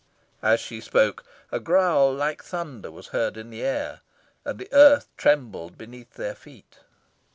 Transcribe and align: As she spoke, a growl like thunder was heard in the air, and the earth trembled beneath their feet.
As 0.41 0.59
she 0.59 0.81
spoke, 0.81 1.23
a 1.51 1.59
growl 1.59 2.11
like 2.11 2.43
thunder 2.43 2.89
was 2.89 3.09
heard 3.09 3.37
in 3.37 3.51
the 3.51 3.61
air, 3.61 4.01
and 4.43 4.57
the 4.57 4.67
earth 4.73 5.07
trembled 5.15 5.77
beneath 5.77 6.15
their 6.15 6.33
feet. 6.33 6.79